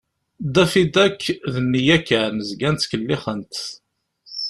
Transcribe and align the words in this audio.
Daffy 0.53 0.85
Duck 0.93 1.21
d 1.53 1.55
nneyya 1.65 1.97
kan, 2.07 2.35
zgan 2.49 2.75
ttkellixen-t. 2.77 3.57